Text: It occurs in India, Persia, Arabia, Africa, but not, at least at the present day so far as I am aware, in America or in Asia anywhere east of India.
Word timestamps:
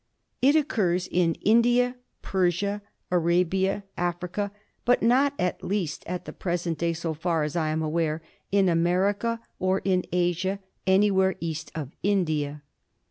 It 0.41 0.55
occurs 0.55 1.05
in 1.07 1.35
India, 1.45 1.95
Persia, 2.23 2.81
Arabia, 3.11 3.83
Africa, 3.95 4.51
but 4.83 5.03
not, 5.03 5.35
at 5.37 5.63
least 5.63 6.03
at 6.07 6.25
the 6.25 6.33
present 6.33 6.79
day 6.79 6.93
so 6.93 7.13
far 7.13 7.43
as 7.43 7.55
I 7.55 7.69
am 7.69 7.83
aware, 7.83 8.23
in 8.51 8.67
America 8.67 9.41
or 9.59 9.77
in 9.85 10.03
Asia 10.11 10.57
anywhere 10.87 11.35
east 11.39 11.71
of 11.75 11.91
India. 12.01 12.63